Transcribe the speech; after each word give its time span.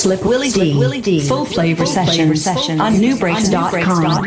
Slick 0.00 0.24
Willy 0.24 0.50
Dee. 1.02 1.20
Full 1.20 1.44
flavor 1.44 1.84
session 1.84 2.34
session 2.34 2.80
on 2.80 2.94
nubreaks.com. 2.94 4.24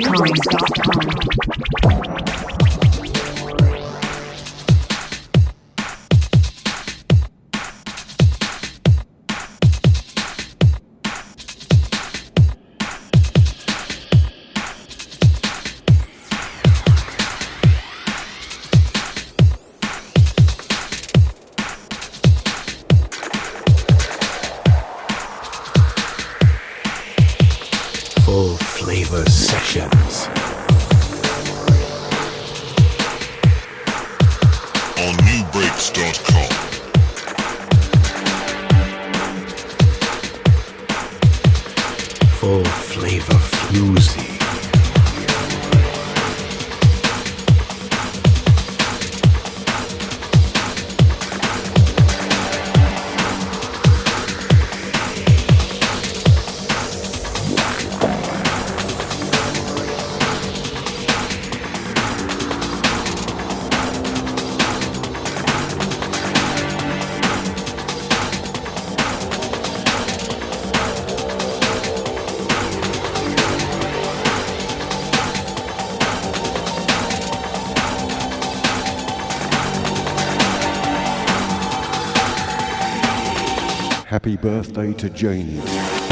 Happy 84.24 84.38
birthday 84.38 84.94
to 84.94 85.10
Janie. 85.10 86.03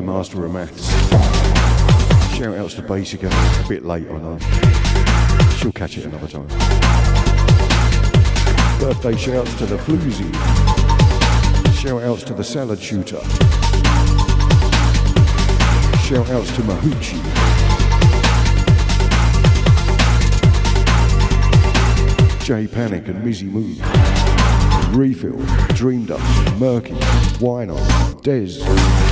To 0.00 0.06
Master 0.06 0.44
of 0.44 0.52
Maths. 0.52 0.88
Shout 2.36 2.56
outs 2.56 2.74
to 2.74 2.82
Basica. 2.82 3.28
A 3.64 3.68
bit 3.68 3.84
late, 3.84 4.06
I 4.08 4.18
know. 4.18 4.38
She'll 5.56 5.72
catch 5.72 5.98
it 5.98 6.04
another 6.04 6.28
time. 6.28 6.46
Birthday 8.78 9.16
shouts 9.16 9.54
to 9.54 9.66
the 9.66 9.76
Floozy. 9.78 10.32
Shout 11.74 12.02
outs 12.02 12.22
to 12.24 12.34
the 12.34 12.44
Salad 12.44 12.78
Shooter. 12.78 13.20
Shout 16.06 16.30
outs 16.30 16.54
to 16.54 16.62
Mahuchi. 16.62 17.18
Jay 22.44 22.68
Panic 22.68 23.08
and 23.08 23.24
Mizzy 23.24 23.50
Moon. 23.50 23.76
Refill, 24.96 25.38
Dream 25.74 26.06
Dust, 26.06 26.58
Murky, 26.58 26.94
Wino, 27.40 27.78
Dez. 28.22 28.64
good 28.64 29.07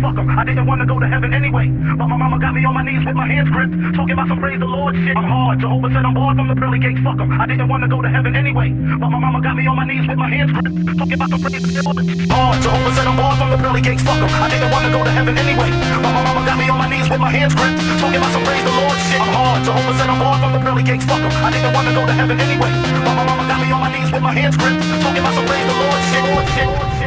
Fuck 0.00 0.14
them. 0.14 0.30
I 0.30 0.44
didn't 0.44 0.66
want 0.66 0.80
to 0.80 0.86
go 0.86 0.98
to 0.98 1.08
heaven 1.08 1.34
anyway. 1.34 1.66
But 1.98 2.06
my 2.06 2.16
mama 2.16 2.38
got 2.38 2.54
me 2.54 2.64
on 2.64 2.74
my 2.74 2.82
knees 2.82 3.02
with 3.04 3.16
my 3.16 3.26
hands 3.26 3.50
gripped. 3.50 3.74
Talking 3.98 4.14
about 4.14 4.28
some 4.28 4.38
praise 4.38 4.60
the 4.60 4.66
Lord 4.66 4.94
shit. 4.94 5.16
I'm 5.16 5.24
hard. 5.24 5.58
Jehovah 5.58 5.90
said 5.90 6.04
I'm 6.06 6.14
barred 6.14 6.36
from 6.36 6.46
the 6.46 6.54
pearly 6.54 6.78
gates. 6.78 7.00
Fuck 7.02 7.18
them. 7.18 7.34
I 7.34 7.46
didn't 7.46 7.68
want 7.68 7.82
to 7.82 7.88
go 7.88 8.00
to 8.02 8.08
heaven 8.08 8.36
anyway. 8.36 8.70
But 8.70 9.10
my 9.10 9.18
mama 9.18 9.42
got 9.42 9.56
me 9.56 9.66
on 9.66 9.74
my 9.74 9.84
knees 9.84 10.06
with 10.06 10.18
my 10.18 10.30
hands 10.30 10.52
gripped. 10.54 10.70
Talking 10.98 11.14
about 11.18 11.30
some 11.30 11.40
praise 11.42 11.62
the 11.62 11.82
Lord 11.82 12.06
shit. 12.06 12.30
I'm 12.30 12.30
Hard. 12.30 12.62
Jehovah 12.62 12.94
said 12.94 13.06
I'm 13.10 13.16
barred 13.18 13.38
from 13.38 13.50
the 13.50 13.58
pearly 13.58 13.82
gates. 13.82 14.02
Fuck 14.06 14.18
them. 14.22 14.30
I 14.30 14.46
didn't 14.46 14.70
want 14.70 14.86
to 14.86 14.92
go 14.94 15.02
to 15.02 15.10
heaven 15.10 15.34
anyway. 15.34 15.70
But 15.98 16.12
my 16.14 16.22
mama 16.22 16.46
got 16.46 16.56
me 16.58 16.70
on 16.70 16.78
my 16.78 16.88
knees 16.88 17.10
with 17.10 17.18
my 17.18 17.30
hands 17.30 17.54
gripped. 17.58 17.78
Talking 17.98 18.22
about 18.22 18.30
some 18.30 18.44
praise 18.46 18.62
the 18.62 18.74
Lord 18.78 18.96
shit. 19.10 19.18
I'm 19.18 19.34
hard. 19.34 19.58
Jehovah 19.66 19.94
said 19.98 20.06
I'm 20.06 20.18
barred 20.22 20.38
from 20.38 20.52
the 20.54 20.60
pearly 20.62 20.84
gates. 20.86 21.04
Fuck 21.10 21.18
them. 21.18 21.32
I 21.42 21.50
didn't 21.50 21.74
want 21.74 21.86
to 21.90 21.94
go 21.98 22.06
to 22.06 22.14
heaven 22.14 22.38
anyway. 22.38 22.70
But 23.02 23.14
my 23.18 23.24
mama 23.26 23.42
got 23.50 23.58
me 23.58 23.68
on 23.74 23.80
my 23.82 23.90
knees 23.90 24.10
with 24.14 24.22
my 24.22 24.30
hands 24.30 24.54
gripped. 24.54 24.78
Talking 25.02 25.22
about 25.26 25.34
some 25.34 25.46
praise 25.50 25.66
the 25.66 25.74
Lord 25.74 26.00
shit. 26.06 26.22
Lord 26.22 26.46
shit. 26.54 26.97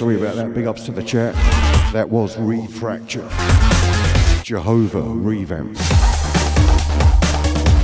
Sorry 0.00 0.16
about 0.16 0.34
that. 0.36 0.54
Big 0.54 0.66
ups 0.66 0.86
to 0.86 0.92
the 0.92 1.02
chat. 1.02 1.34
That 1.92 2.08
was 2.08 2.38
Refracture. 2.38 3.28
Jehovah 4.42 5.02
Revamp. 5.02 5.76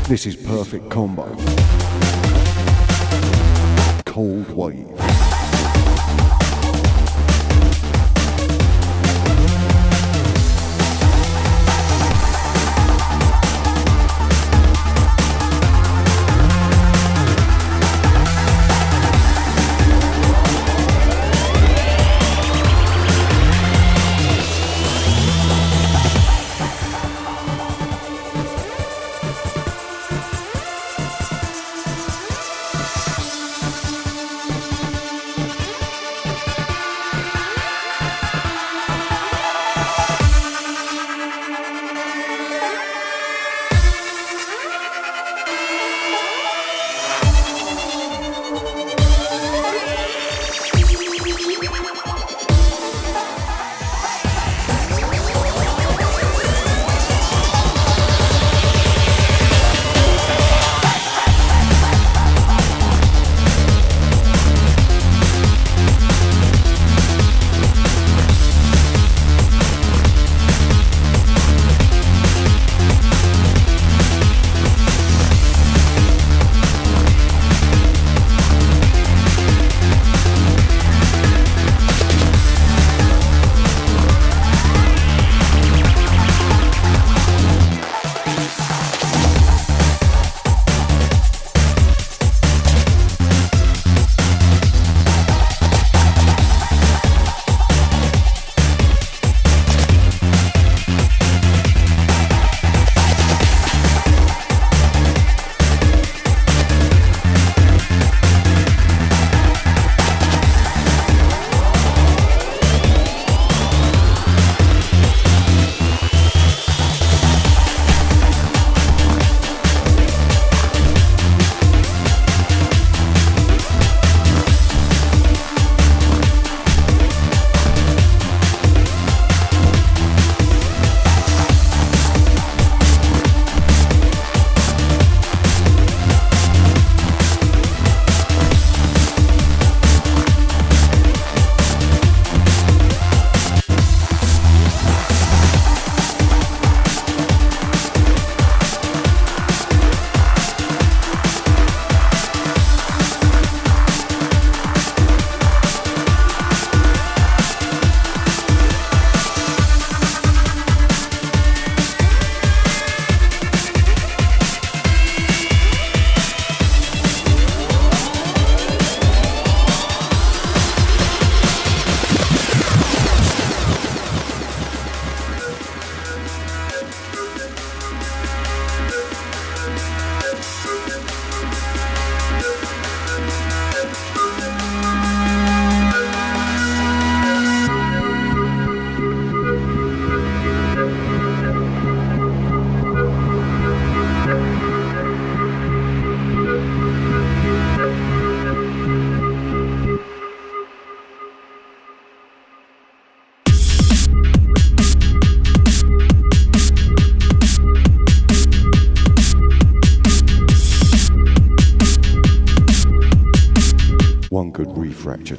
This 0.09 0.25
is 0.25 0.35
perfect 0.35 0.89
combo. 0.89 1.27
Cold 4.07 4.49
wave. 4.49 5.06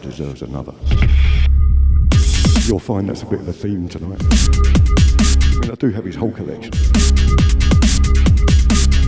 Deserves 0.10 0.42
another. 0.42 0.74
You'll 2.66 2.80
find 2.80 3.10
that's 3.10 3.24
a 3.24 3.26
bit 3.26 3.42
of 3.42 3.48
a 3.48 3.54
theme 3.54 3.90
tonight. 3.90 4.22
I 4.22 5.60
mean, 5.60 5.72
I 5.72 5.76
do 5.76 5.90
have 5.90 6.06
his 6.06 6.16
whole 6.16 6.32
collection. 6.32 6.72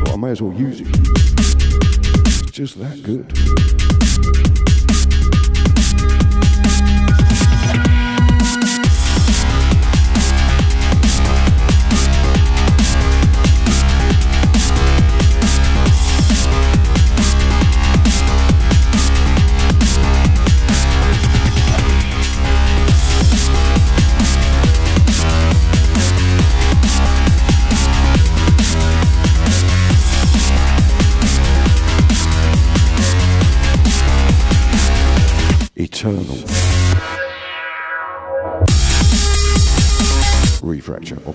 But 0.04 0.14
I 0.14 0.18
may 0.18 0.32
as 0.32 0.42
well 0.42 0.54
use 0.54 0.82
it. 0.82 0.88
It's 2.28 2.52
just 2.52 2.80
that 2.80 3.02
good. 3.04 3.32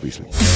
Obviously. 0.05 0.54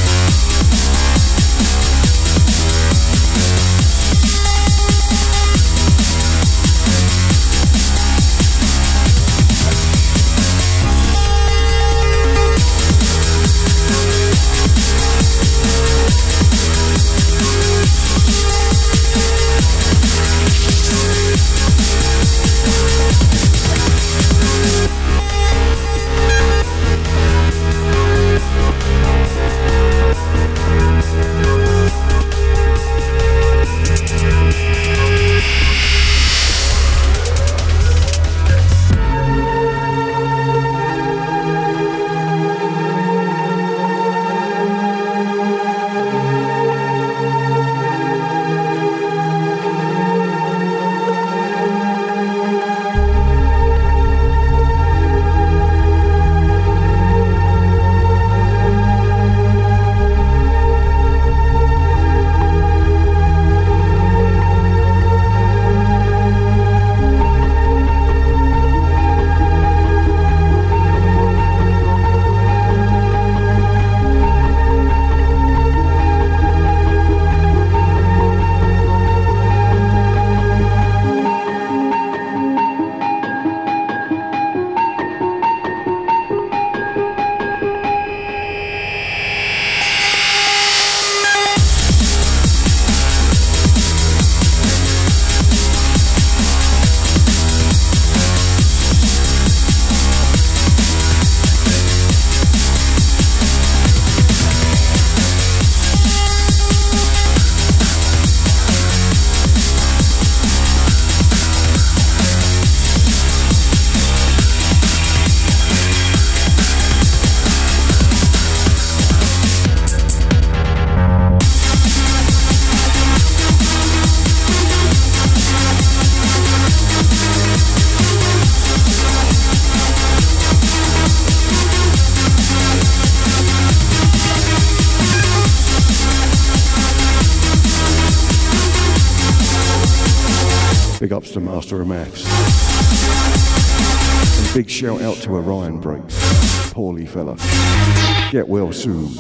Soon. 148.79 149.18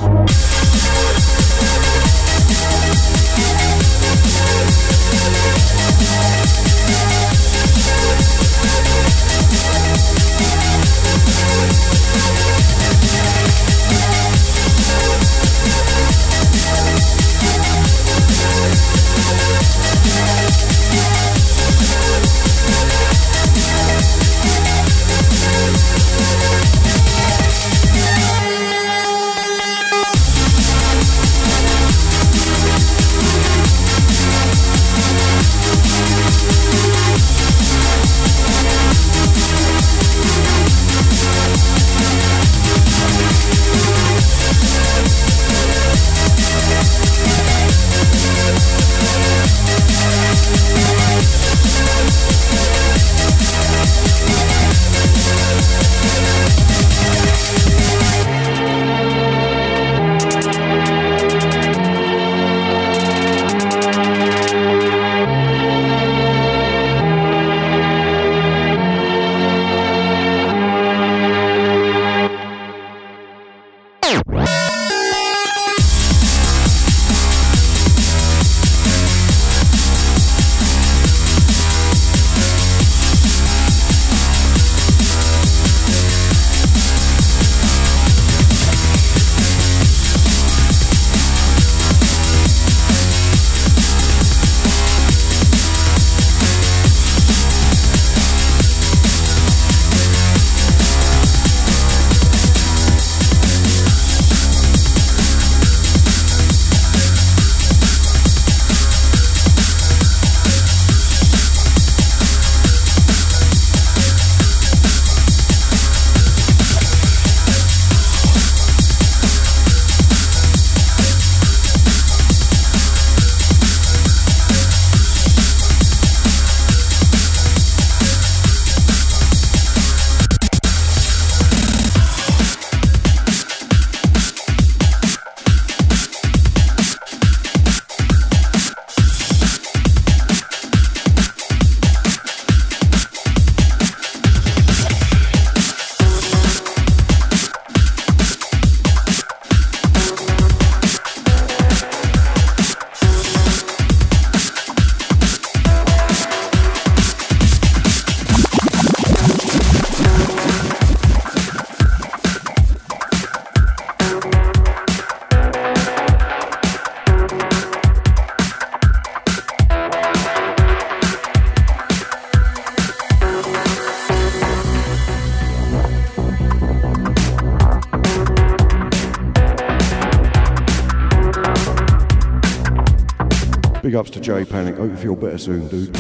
Panic. 184.29 184.77
Hope 184.77 184.91
you 184.91 184.97
feel 184.99 185.17
better 185.17 185.38
soon, 185.38 185.69
dude. 185.69 185.91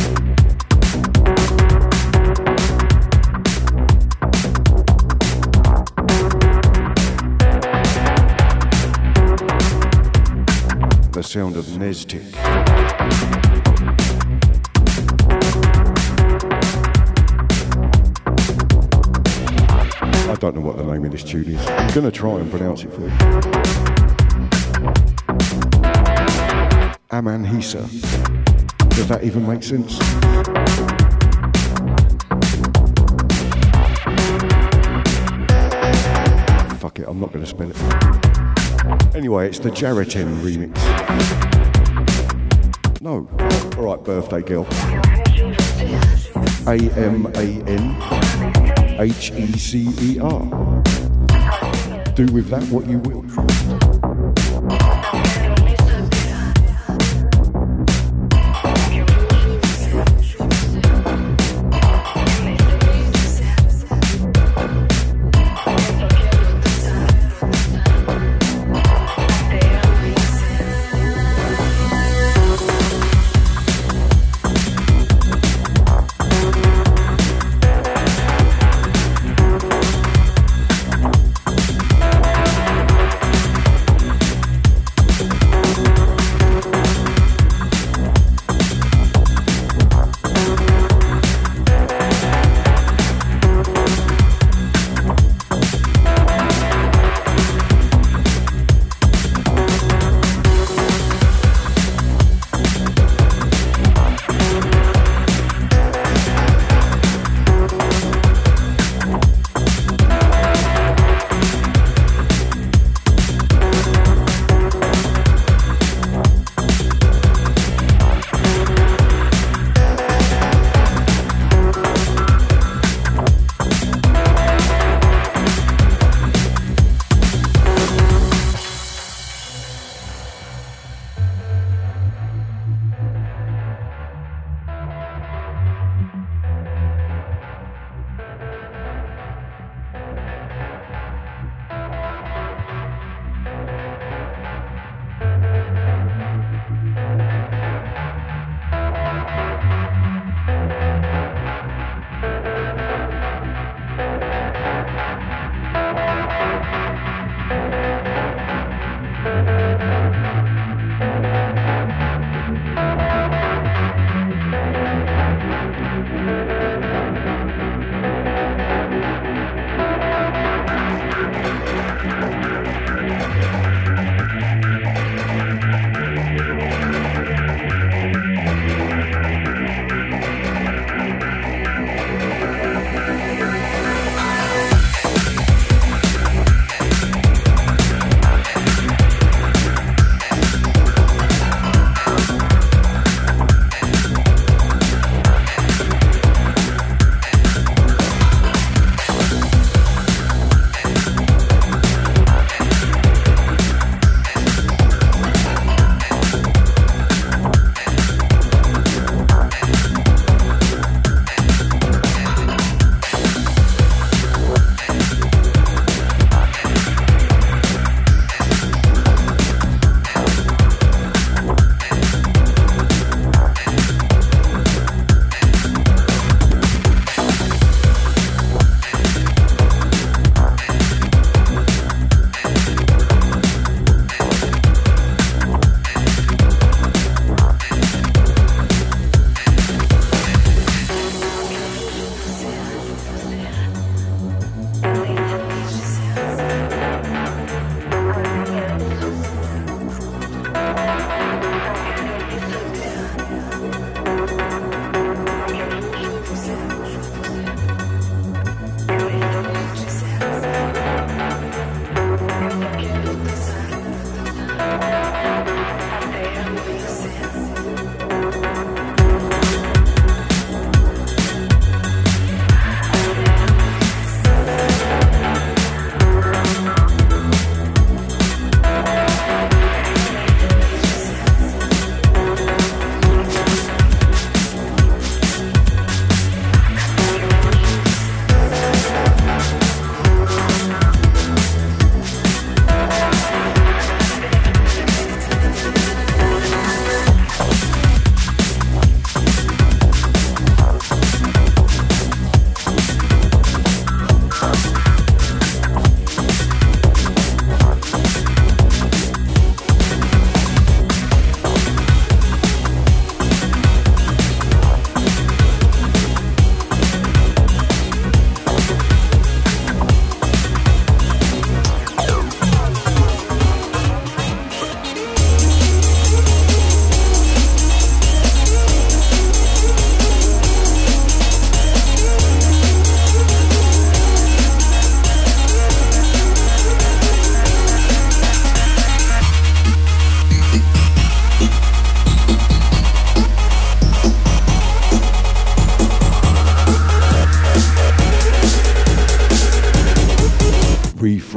The 11.14 11.22
sound 11.22 11.56
of 11.56 11.64
Neztic. 11.78 12.22
I 20.28 20.34
don't 20.34 20.54
know 20.54 20.60
what 20.60 20.76
the 20.76 20.84
name 20.84 21.06
of 21.06 21.12
this 21.12 21.24
tune 21.24 21.46
is. 21.46 21.66
I'm 21.66 21.94
going 21.94 22.04
to 22.04 22.10
try 22.12 22.32
and 22.32 22.50
pronounce 22.50 22.84
it 22.84 22.92
for 22.92 23.00
you. 23.00 23.87
Does 27.58 29.08
that 29.08 29.24
even 29.24 29.44
make 29.44 29.64
sense? 29.64 29.98
Fuck 36.78 37.00
it, 37.00 37.08
I'm 37.08 37.18
not 37.18 37.32
going 37.32 37.44
to 37.44 37.50
spell 37.50 37.68
it. 37.68 39.16
Anyway, 39.16 39.48
it's 39.48 39.58
the 39.58 39.70
Jareten 39.70 40.38
remix. 40.38 40.78
No. 43.00 43.28
Alright, 43.76 44.04
birthday 44.04 44.42
girl. 44.42 44.64
A 46.68 46.78
M 46.96 47.26
A 47.34 47.62
N 47.68 49.00
H 49.00 49.32
E 49.32 49.52
C 49.58 49.88
E 50.00 50.20
R. 50.20 50.44
Do 52.14 52.26
with 52.32 52.50
that 52.50 52.64
what 52.70 52.86
you 52.86 52.98
will. 52.98 53.24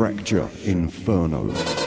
Fracture 0.02 0.50
Inferno. 0.64 1.81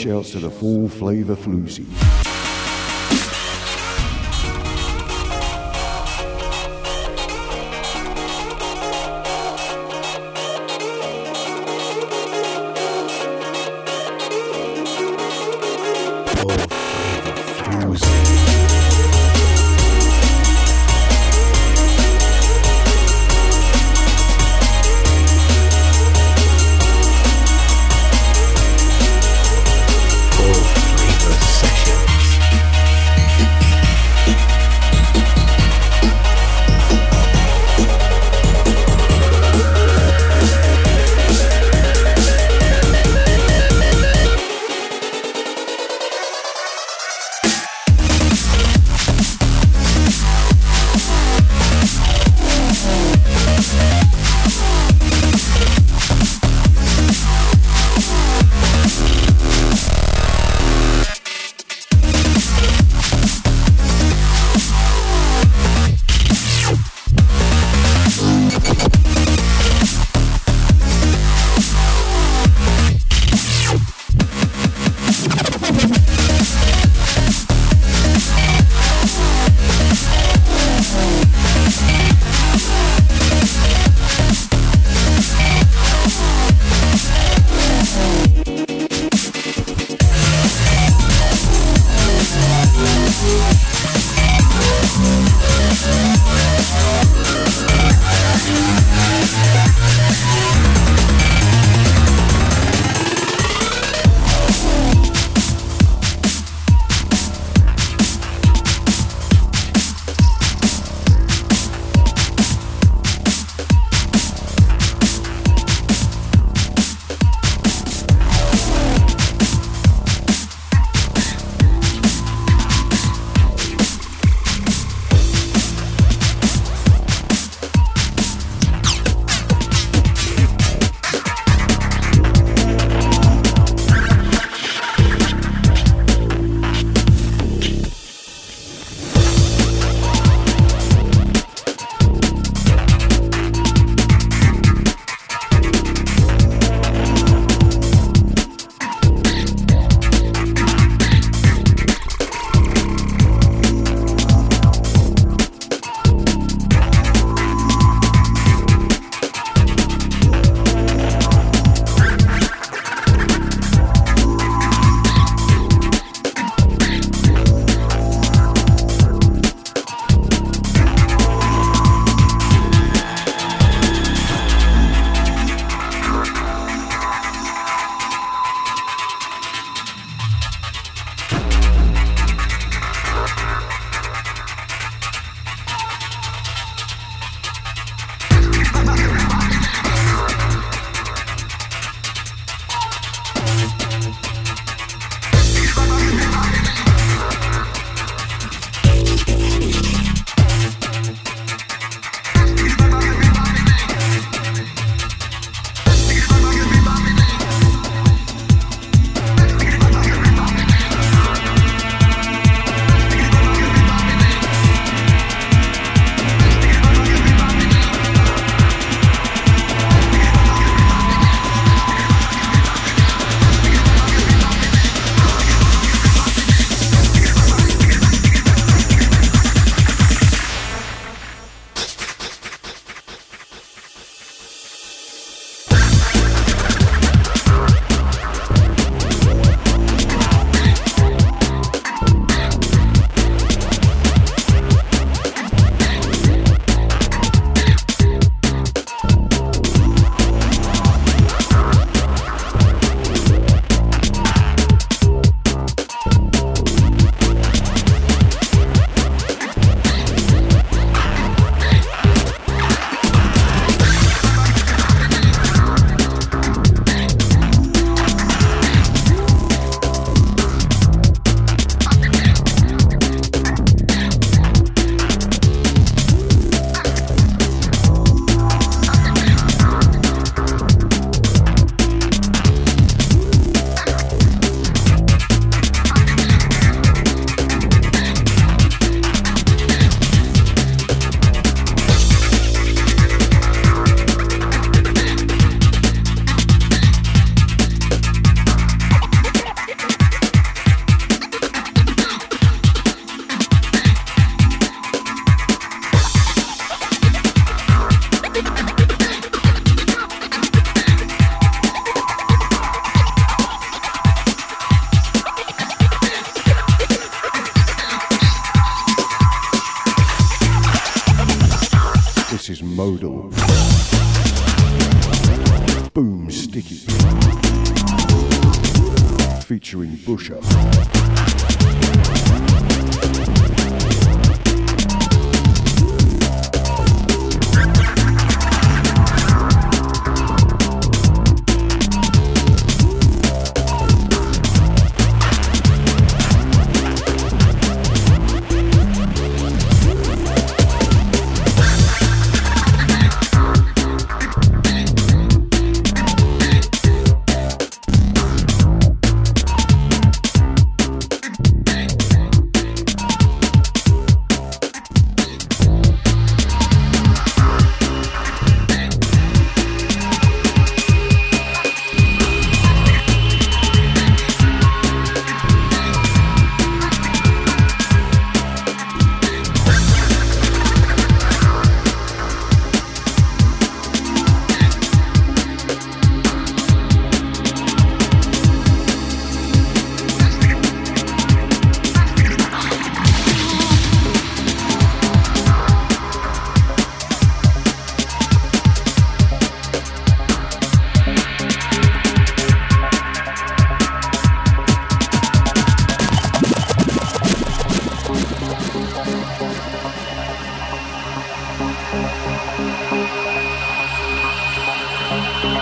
Shouts 0.00 0.30
to 0.30 0.38
the 0.38 0.50
full 0.50 0.88
flavour 0.88 1.36
floozy. 1.36 1.84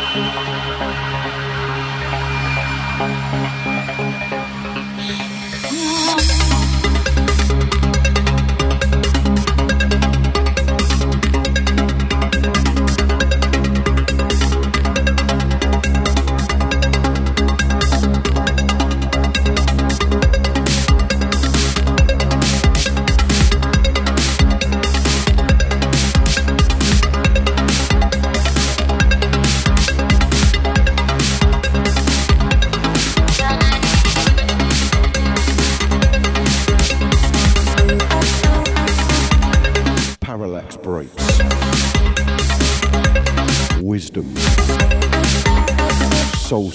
Thank 0.00 0.34
you. 4.32 4.57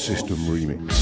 System 0.03 0.35
remix. 0.49 0.92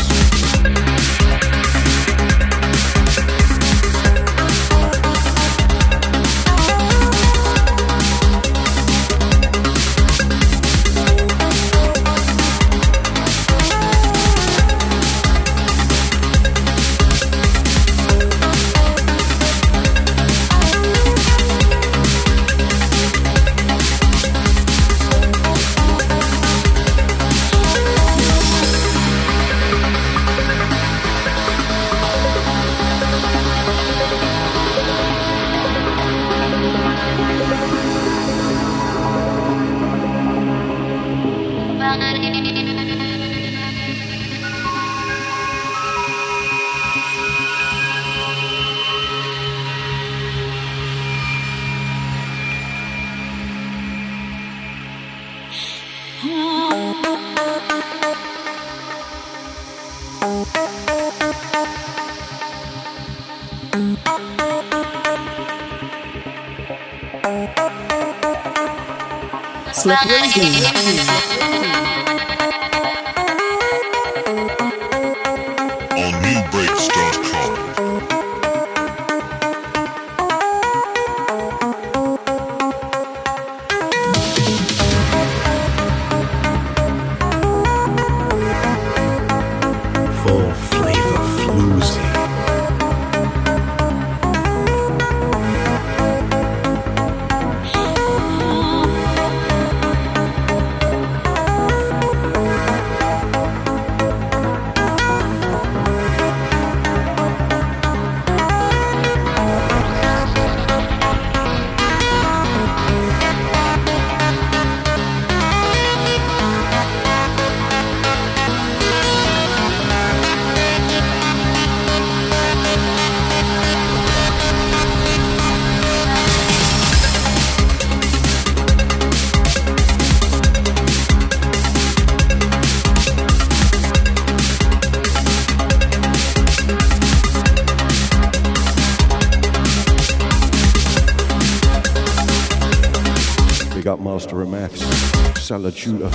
Salachuta 145.71 146.11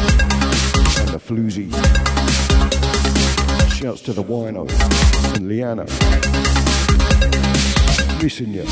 and 1.01 1.09
the 1.09 1.19
Floozy. 1.19 1.71
Shouts 3.73 4.03
to 4.03 4.13
the 4.13 4.23
Wino 4.23 4.69
and 5.35 5.49
Liana. 5.49 5.85
Missing 8.23 8.53
you. 8.53 8.67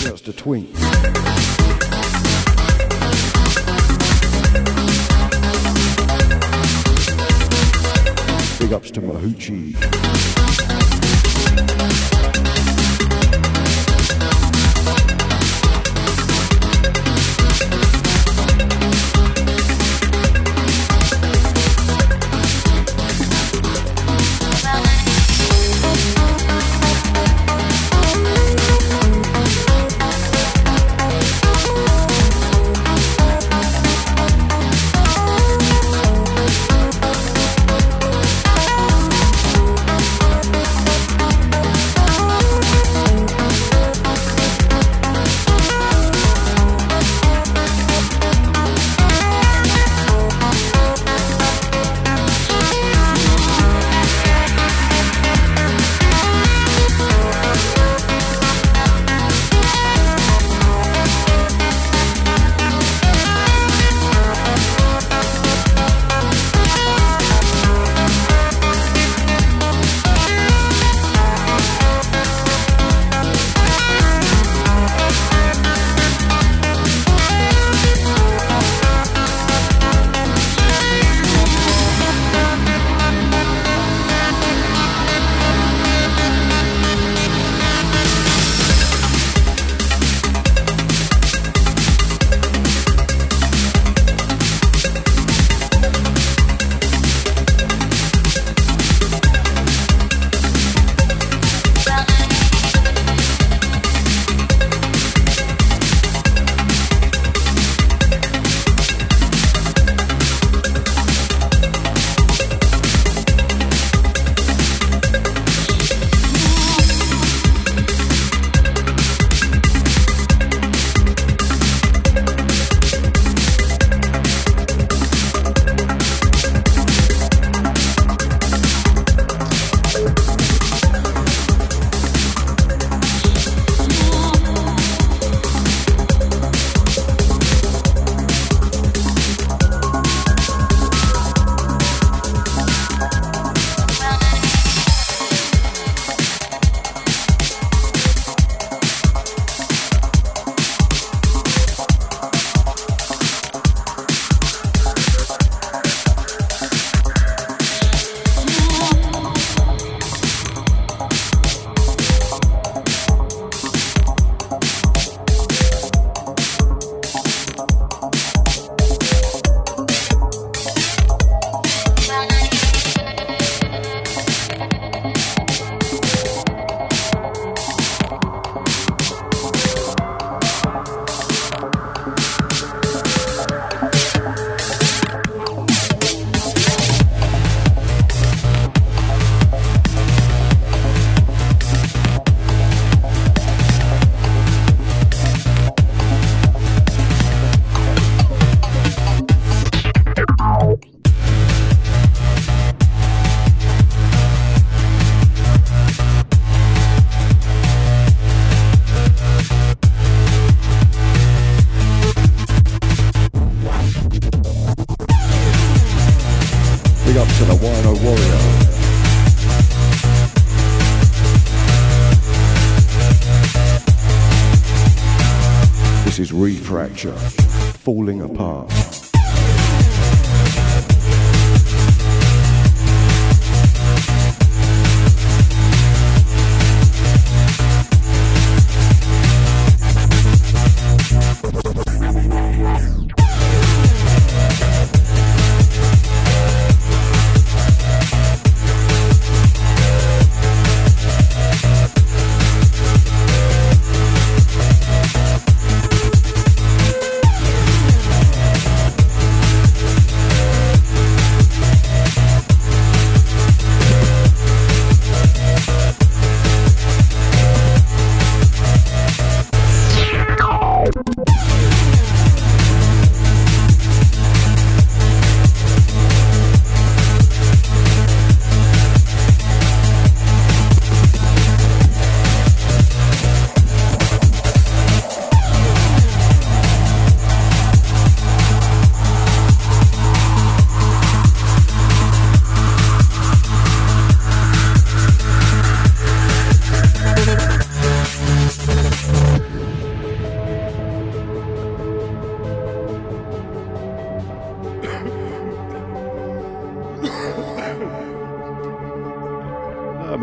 Shouts 0.00 0.20
to 0.22 0.32
Twink. 0.32 0.68
Big 8.58 8.72
ups 8.72 8.90
to 8.90 9.00
Mahuchi. 9.00 9.72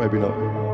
Maybe 0.00 0.18
not. 0.18 0.69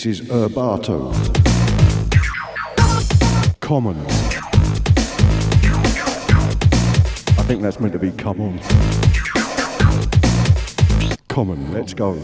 This 0.00 0.20
is 0.20 0.28
Urbato. 0.28 1.12
Common. 3.58 3.98
I 7.36 7.42
think 7.42 7.62
that's 7.62 7.80
meant 7.80 7.94
to 7.94 7.98
be 7.98 8.12
come 8.12 8.40
on. 8.40 8.60
Common, 11.26 11.72
let's 11.72 11.94
go. 11.94 12.16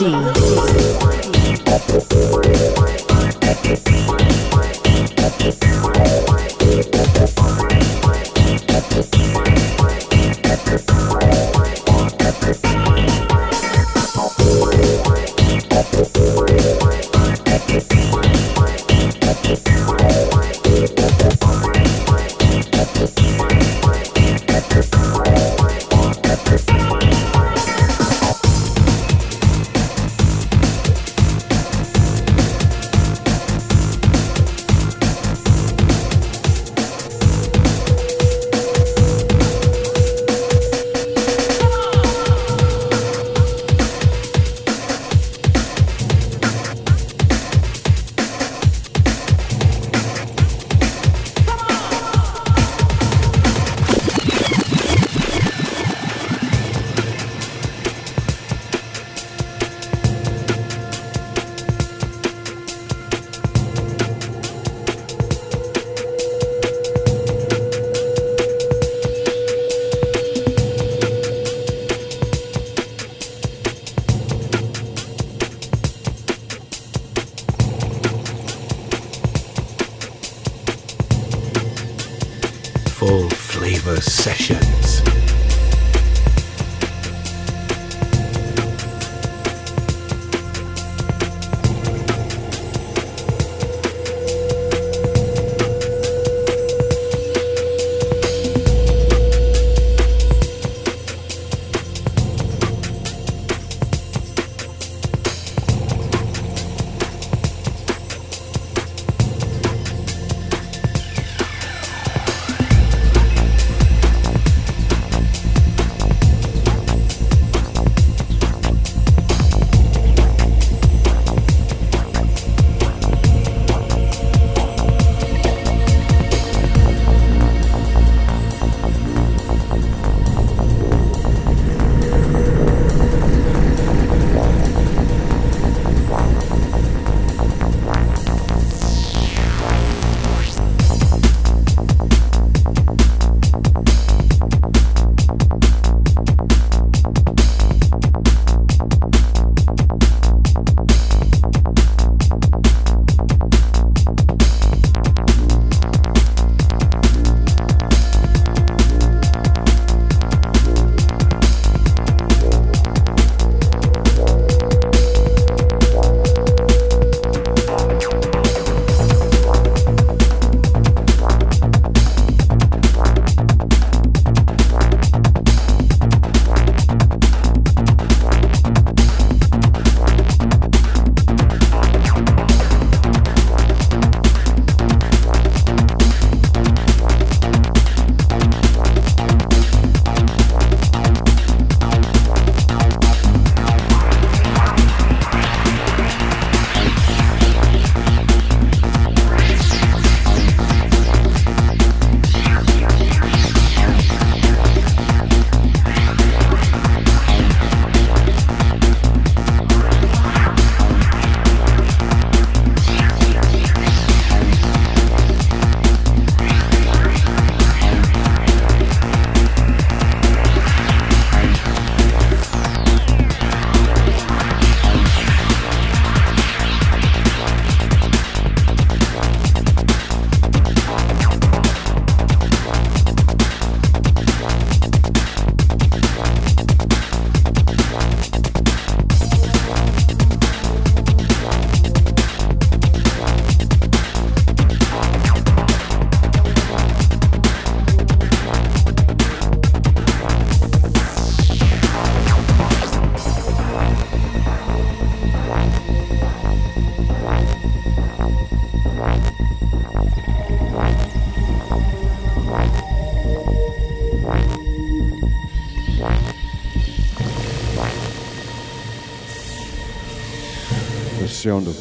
D. 0.00 0.39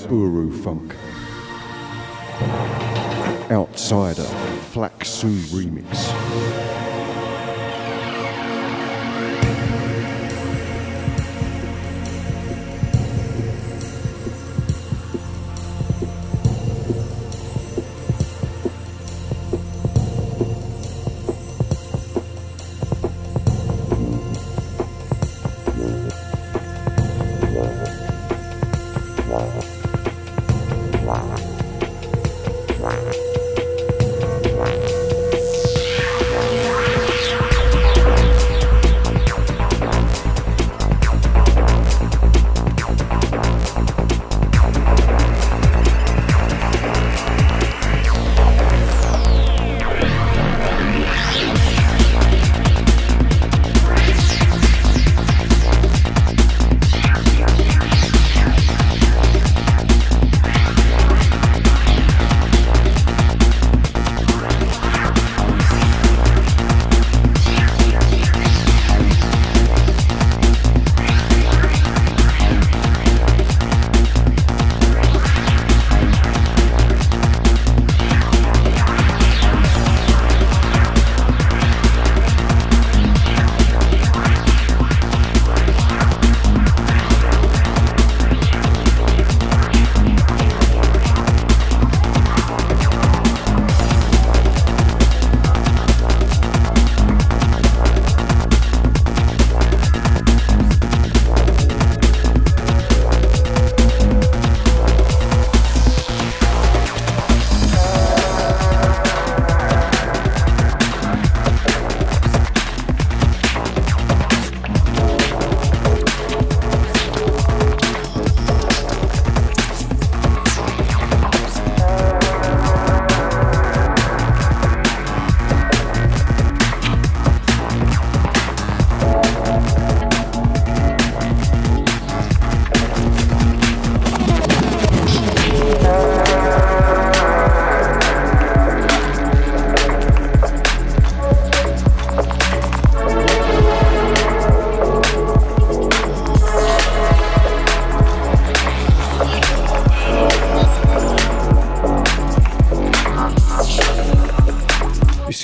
Buru 0.09 0.49
funk. 0.49 0.95
Outsider, 3.51 4.25
Flaxu 4.71 5.27
remix. 5.53 6.09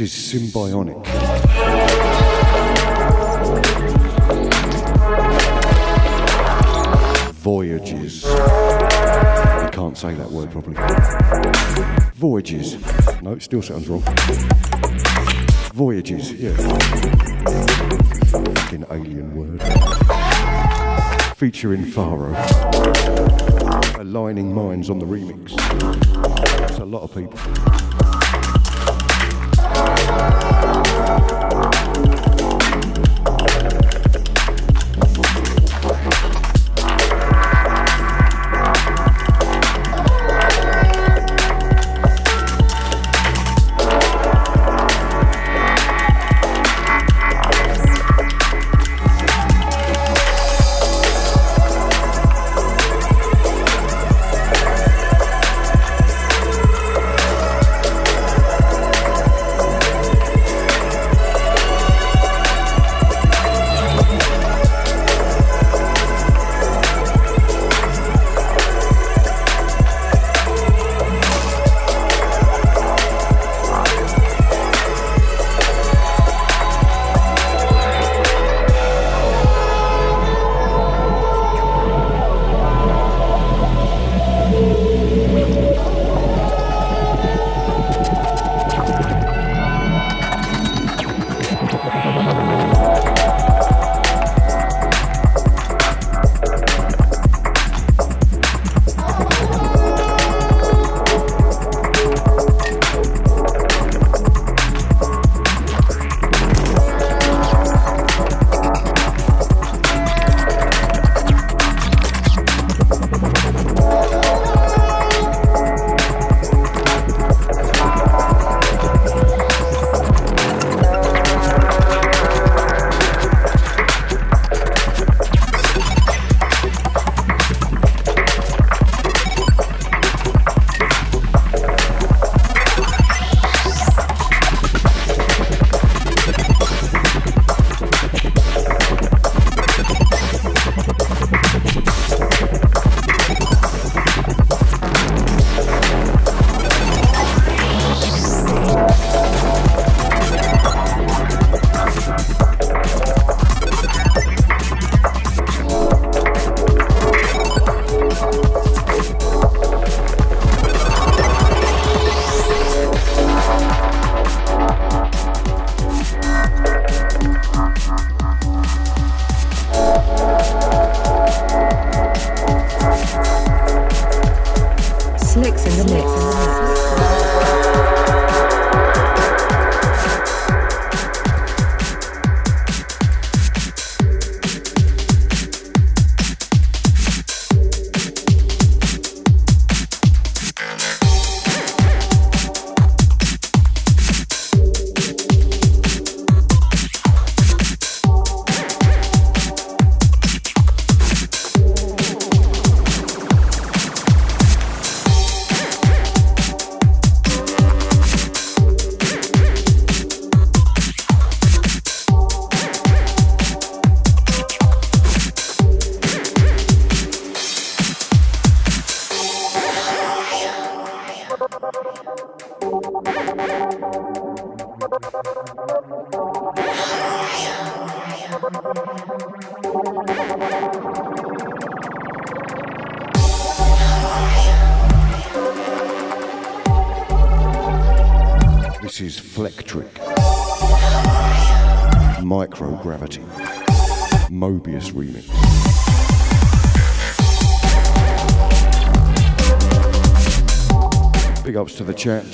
Symbionic. 0.04 1.06
Voyages. 7.36 8.26
I 8.26 9.70
can't 9.72 9.98
say 9.98 10.14
that 10.16 10.30
word 10.30 10.52
properly. 10.52 10.76
Voyages. 12.16 12.76
No, 13.22 13.34
it 13.34 13.42
still 13.42 13.62
sounds 13.62 13.88
wrong. 13.88 14.04
Voyages, 15.74 16.34
yeah. 16.34 16.56
Fucking 18.32 18.86
alien 18.92 19.34
word. 19.34 19.64
Featuring 21.38 21.86
Faro. 21.86 22.34
Aligning 23.98 24.54
minds 24.54 24.90
on 24.90 25.00
the 25.00 25.06
remix. 25.06 25.56
That's 26.60 26.80
a 26.80 26.86
lot 26.86 27.04
of 27.04 27.16
people. 27.16 28.15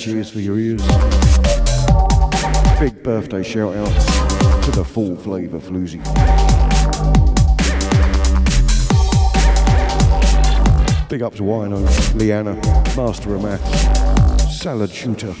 Cheers 0.02 0.30
for 0.30 0.40
your 0.40 0.58
ears. 0.58 0.82
Big 2.80 3.04
birthday 3.04 3.44
shout 3.44 3.76
outs 3.76 4.04
to 4.64 4.72
the 4.72 4.84
Full 4.84 5.14
Flava 5.14 5.60
Floozy. 5.60 6.02
Big 11.08 11.22
up 11.22 11.36
to 11.36 11.44
Wino, 11.44 11.86
Liana, 12.16 12.56
Master 12.96 13.36
of 13.36 13.44
Maths, 13.44 14.60
Salad 14.60 14.90
Shooter, 14.90 15.34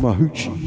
Mahuchi. 0.00 0.63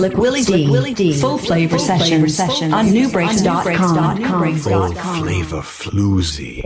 Slick 0.00 0.16
Willy 0.16 0.42
Dee. 0.42 0.70
Willie 0.70 0.94
D. 0.94 1.12
Full 1.20 1.36
Flava 1.36 1.76
Full 1.76 1.78
session, 1.78 2.26
session 2.30 2.72
on 2.72 2.86
nubreaks.com. 2.86 4.58
Full 4.58 4.94
Flava 4.94 5.60
Floozy. 5.60 6.62